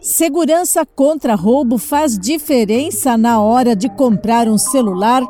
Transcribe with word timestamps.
Segurança 0.00 0.86
contra 0.86 1.34
roubo 1.34 1.78
faz 1.78 2.18
diferença 2.18 3.16
na 3.18 3.40
hora 3.40 3.76
de 3.76 3.88
comprar 3.88 4.48
um 4.48 4.56
celular? 4.56 5.22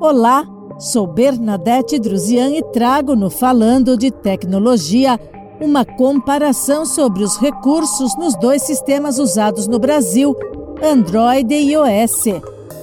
Olá, 0.00 0.44
sou 0.78 1.06
Bernadette 1.06 1.98
Druzian 1.98 2.50
e 2.50 2.62
trago 2.72 3.14
no 3.14 3.30
Falando 3.30 3.96
de 3.96 4.10
Tecnologia 4.10 5.20
uma 5.60 5.84
comparação 5.84 6.84
sobre 6.84 7.22
os 7.22 7.36
recursos 7.36 8.16
nos 8.16 8.34
dois 8.34 8.62
sistemas 8.62 9.18
usados 9.18 9.68
no 9.68 9.78
Brasil, 9.78 10.34
Android 10.82 11.54
e 11.54 11.70
iOS. 11.70 12.24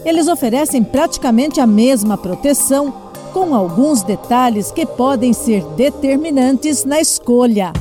Eles 0.06 0.30
oferecem 0.30 0.84
praticamente 0.84 1.60
a 1.60 1.68
mesma 1.68 2.18
proteção, 2.18 2.94
com 3.34 3.54
alguns 3.54 4.02
detalhes 4.02 4.72
que 4.72 4.86
podem 4.86 5.34
ser 5.34 5.64
determinantes 5.76 6.86
na 6.86 7.02
escolha. 7.02 7.74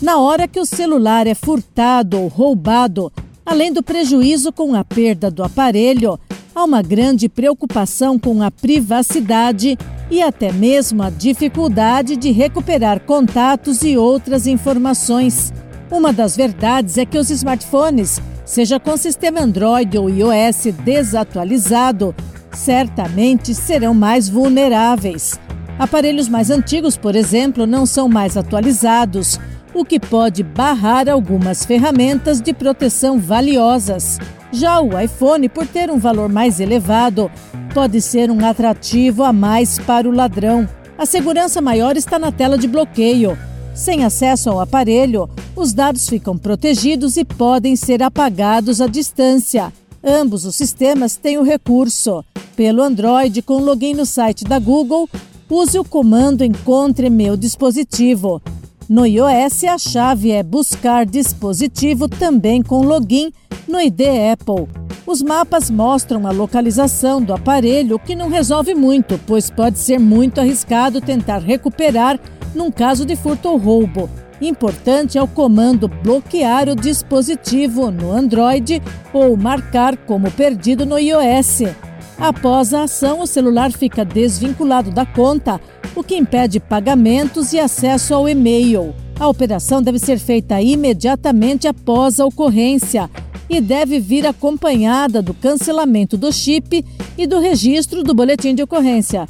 Na 0.00 0.16
hora 0.18 0.46
que 0.46 0.60
o 0.60 0.64
celular 0.64 1.26
é 1.26 1.34
furtado 1.34 2.20
ou 2.20 2.28
roubado, 2.28 3.12
além 3.44 3.72
do 3.72 3.82
prejuízo 3.82 4.52
com 4.52 4.72
a 4.76 4.84
perda 4.84 5.28
do 5.28 5.42
aparelho, 5.42 6.20
há 6.54 6.62
uma 6.62 6.82
grande 6.82 7.28
preocupação 7.28 8.16
com 8.16 8.40
a 8.40 8.48
privacidade 8.48 9.76
e 10.08 10.22
até 10.22 10.52
mesmo 10.52 11.02
a 11.02 11.10
dificuldade 11.10 12.16
de 12.16 12.30
recuperar 12.30 13.00
contatos 13.00 13.82
e 13.82 13.98
outras 13.98 14.46
informações. 14.46 15.52
Uma 15.90 16.12
das 16.12 16.36
verdades 16.36 16.96
é 16.96 17.04
que 17.04 17.18
os 17.18 17.28
smartphones, 17.30 18.22
seja 18.44 18.78
com 18.78 18.96
sistema 18.96 19.40
Android 19.40 19.98
ou 19.98 20.08
iOS 20.08 20.74
desatualizado, 20.84 22.14
certamente 22.52 23.52
serão 23.52 23.94
mais 23.94 24.28
vulneráveis. 24.28 25.40
Aparelhos 25.76 26.28
mais 26.28 26.50
antigos, 26.50 26.96
por 26.96 27.16
exemplo, 27.16 27.66
não 27.66 27.84
são 27.84 28.08
mais 28.08 28.36
atualizados 28.36 29.38
o 29.74 29.84
que 29.84 30.00
pode 30.00 30.42
barrar 30.42 31.08
algumas 31.08 31.64
ferramentas 31.64 32.40
de 32.40 32.52
proteção 32.52 33.18
valiosas. 33.18 34.18
Já 34.50 34.80
o 34.80 34.98
iPhone, 34.98 35.48
por 35.48 35.66
ter 35.66 35.90
um 35.90 35.98
valor 35.98 36.28
mais 36.28 36.58
elevado, 36.58 37.30
pode 37.74 38.00
ser 38.00 38.30
um 38.30 38.44
atrativo 38.44 39.22
a 39.22 39.32
mais 39.32 39.78
para 39.78 40.08
o 40.08 40.12
ladrão. 40.12 40.68
A 40.96 41.04
segurança 41.04 41.60
maior 41.60 41.96
está 41.96 42.18
na 42.18 42.32
tela 42.32 42.56
de 42.56 42.66
bloqueio. 42.66 43.38
Sem 43.74 44.04
acesso 44.04 44.50
ao 44.50 44.60
aparelho, 44.60 45.28
os 45.54 45.72
dados 45.72 46.08
ficam 46.08 46.36
protegidos 46.36 47.16
e 47.16 47.24
podem 47.24 47.76
ser 47.76 48.02
apagados 48.02 48.80
à 48.80 48.86
distância. 48.86 49.72
Ambos 50.02 50.44
os 50.44 50.56
sistemas 50.56 51.16
têm 51.16 51.38
o 51.38 51.42
recurso. 51.42 52.24
Pelo 52.56 52.82
Android, 52.82 53.42
com 53.42 53.58
login 53.58 53.94
no 53.94 54.06
site 54.06 54.44
da 54.44 54.58
Google, 54.58 55.08
use 55.48 55.78
o 55.78 55.84
comando 55.84 56.42
Encontre 56.42 57.08
meu 57.08 57.36
dispositivo. 57.36 58.42
No 58.88 59.04
iOS, 59.04 59.64
a 59.64 59.76
chave 59.76 60.32
é 60.32 60.42
buscar 60.42 61.04
dispositivo 61.04 62.08
também 62.08 62.62
com 62.62 62.80
login 62.80 63.30
no 63.68 63.78
ID 63.78 64.00
Apple. 64.32 64.66
Os 65.06 65.20
mapas 65.20 65.70
mostram 65.70 66.26
a 66.26 66.30
localização 66.30 67.20
do 67.20 67.34
aparelho, 67.34 67.96
o 67.96 67.98
que 67.98 68.16
não 68.16 68.30
resolve 68.30 68.74
muito, 68.74 69.20
pois 69.26 69.50
pode 69.50 69.78
ser 69.78 69.98
muito 70.00 70.40
arriscado 70.40 71.02
tentar 71.02 71.40
recuperar 71.40 72.18
num 72.54 72.70
caso 72.70 73.04
de 73.04 73.14
furto 73.14 73.50
ou 73.50 73.58
roubo. 73.58 74.08
Importante 74.40 75.18
é 75.18 75.22
o 75.22 75.28
comando 75.28 75.86
bloquear 75.86 76.70
o 76.70 76.74
dispositivo 76.74 77.90
no 77.90 78.10
Android 78.10 78.80
ou 79.12 79.36
marcar 79.36 79.98
como 79.98 80.30
perdido 80.30 80.86
no 80.86 80.98
iOS. 80.98 81.87
Após 82.18 82.74
a 82.74 82.82
ação, 82.82 83.20
o 83.20 83.26
celular 83.26 83.70
fica 83.70 84.04
desvinculado 84.04 84.90
da 84.90 85.06
conta, 85.06 85.60
o 85.94 86.02
que 86.02 86.16
impede 86.16 86.58
pagamentos 86.58 87.52
e 87.52 87.60
acesso 87.60 88.12
ao 88.12 88.28
e-mail. 88.28 88.92
A 89.20 89.28
operação 89.28 89.80
deve 89.80 90.00
ser 90.00 90.18
feita 90.18 90.60
imediatamente 90.60 91.68
após 91.68 92.18
a 92.18 92.26
ocorrência 92.26 93.08
e 93.48 93.60
deve 93.60 94.00
vir 94.00 94.26
acompanhada 94.26 95.22
do 95.22 95.32
cancelamento 95.32 96.16
do 96.16 96.32
chip 96.32 96.84
e 97.16 97.26
do 97.26 97.38
registro 97.38 98.02
do 98.02 98.14
boletim 98.14 98.54
de 98.54 98.62
ocorrência. 98.62 99.28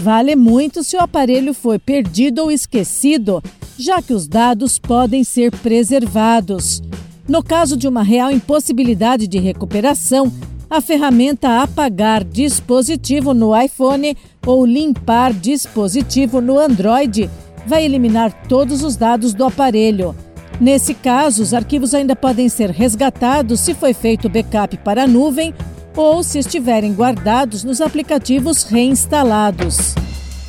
Vale 0.00 0.34
muito 0.34 0.82
se 0.82 0.96
o 0.96 1.00
aparelho 1.00 1.54
foi 1.54 1.78
perdido 1.78 2.42
ou 2.42 2.50
esquecido, 2.50 3.40
já 3.78 4.02
que 4.02 4.12
os 4.12 4.26
dados 4.26 4.78
podem 4.78 5.22
ser 5.22 5.52
preservados. 5.58 6.82
No 7.28 7.42
caso 7.42 7.76
de 7.76 7.88
uma 7.88 8.02
real 8.02 8.30
impossibilidade 8.30 9.26
de 9.26 9.38
recuperação, 9.38 10.32
a 10.68 10.80
ferramenta 10.80 11.62
Apagar 11.62 12.24
dispositivo 12.24 13.32
no 13.34 13.56
iPhone 13.60 14.16
ou 14.46 14.66
Limpar 14.66 15.32
dispositivo 15.32 16.40
no 16.40 16.58
Android 16.58 17.30
vai 17.66 17.84
eliminar 17.84 18.32
todos 18.48 18.82
os 18.82 18.96
dados 18.96 19.32
do 19.32 19.44
aparelho. 19.44 20.14
Nesse 20.60 20.94
caso, 20.94 21.42
os 21.42 21.52
arquivos 21.52 21.94
ainda 21.94 22.14
podem 22.14 22.48
ser 22.48 22.70
resgatados 22.70 23.60
se 23.60 23.74
foi 23.74 23.92
feito 23.92 24.28
backup 24.28 24.76
para 24.78 25.04
a 25.04 25.06
nuvem 25.06 25.54
ou 25.96 26.22
se 26.22 26.38
estiverem 26.38 26.92
guardados 26.92 27.64
nos 27.64 27.80
aplicativos 27.80 28.64
reinstalados. 28.64 29.94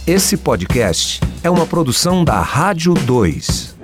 Esse 0.06 0.38
podcast 0.38 1.20
é 1.44 1.50
uma 1.50 1.66
produção 1.66 2.24
da 2.24 2.40
Rádio 2.42 2.94
2. 2.94 3.75